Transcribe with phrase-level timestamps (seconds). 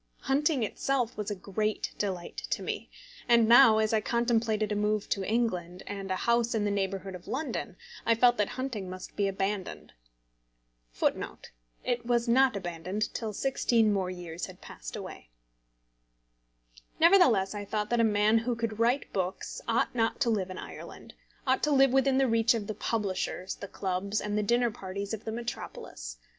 [0.21, 2.89] Hunting itself was a great delight to me;
[3.29, 7.13] and now, as I contemplated a move to England, and a house in the neighbourhood
[7.13, 9.93] of London, I felt that hunting must be abandoned.
[10.99, 11.47] Nevertheless
[17.53, 21.13] I thought that a man who could write books ought not to live in Ireland,
[21.45, 25.13] ought to live within the reach of the publishers, the clubs, and the dinner parties
[25.13, 26.17] of the metropolis.